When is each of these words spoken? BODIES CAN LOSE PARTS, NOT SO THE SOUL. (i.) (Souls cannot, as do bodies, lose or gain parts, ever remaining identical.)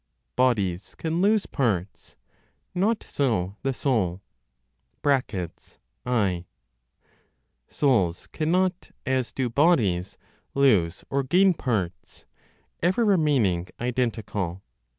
BODIES 0.35 0.95
CAN 0.95 1.21
LOSE 1.21 1.45
PARTS, 1.45 2.15
NOT 2.73 3.03
SO 3.03 3.55
THE 3.61 3.71
SOUL. 3.71 4.19
(i.) 6.07 6.45
(Souls 7.67 8.27
cannot, 8.33 8.89
as 9.05 9.31
do 9.31 9.47
bodies, 9.47 10.17
lose 10.55 11.05
or 11.11 11.21
gain 11.21 11.53
parts, 11.53 12.25
ever 12.81 13.05
remaining 13.05 13.67
identical.) 13.79 14.63